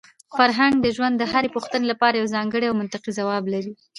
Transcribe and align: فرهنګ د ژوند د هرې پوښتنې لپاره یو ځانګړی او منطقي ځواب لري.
فرهنګ 0.37 0.73
د 0.81 0.87
ژوند 0.95 1.15
د 1.17 1.23
هرې 1.31 1.49
پوښتنې 1.55 1.85
لپاره 1.91 2.15
یو 2.19 2.31
ځانګړی 2.35 2.65
او 2.67 2.77
منطقي 2.81 3.11
ځواب 3.19 3.43
لري. 3.53 3.73